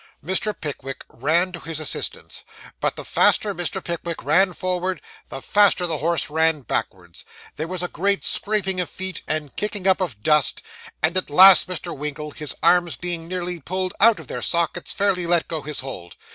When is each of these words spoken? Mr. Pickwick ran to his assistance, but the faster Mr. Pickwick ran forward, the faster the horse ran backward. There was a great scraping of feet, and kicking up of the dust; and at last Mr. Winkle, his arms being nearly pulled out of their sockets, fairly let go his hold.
Mr. 0.25 0.59
Pickwick 0.59 1.03
ran 1.09 1.51
to 1.51 1.59
his 1.59 1.79
assistance, 1.79 2.43
but 2.79 2.95
the 2.95 3.05
faster 3.05 3.53
Mr. 3.53 3.83
Pickwick 3.83 4.23
ran 4.23 4.51
forward, 4.53 4.99
the 5.29 5.43
faster 5.43 5.85
the 5.85 5.99
horse 5.99 6.27
ran 6.27 6.61
backward. 6.61 7.17
There 7.55 7.67
was 7.67 7.83
a 7.83 7.87
great 7.87 8.23
scraping 8.23 8.79
of 8.79 8.89
feet, 8.89 9.21
and 9.27 9.55
kicking 9.55 9.85
up 9.87 10.01
of 10.01 10.15
the 10.15 10.23
dust; 10.23 10.63
and 11.03 11.15
at 11.17 11.29
last 11.29 11.67
Mr. 11.69 11.95
Winkle, 11.95 12.31
his 12.31 12.55
arms 12.63 12.95
being 12.95 13.27
nearly 13.27 13.59
pulled 13.59 13.93
out 13.99 14.19
of 14.19 14.25
their 14.25 14.41
sockets, 14.41 14.91
fairly 14.91 15.27
let 15.27 15.47
go 15.47 15.61
his 15.61 15.81
hold. 15.81 16.15